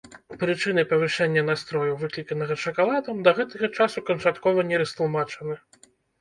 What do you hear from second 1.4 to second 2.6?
настрою, выкліканага